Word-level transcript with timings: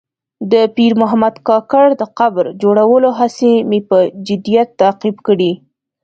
د 0.51 0.53
پیر 0.75 0.91
محمد 1.01 1.35
کاکړ 1.47 1.85
د 2.01 2.03
قبر 2.19 2.45
جوړولو 2.61 3.09
هڅې 3.19 3.53
مې 3.69 3.79
په 3.89 3.97
جدیت 4.27 4.67
تعقیب 4.81 5.15
کړې. 5.27 5.51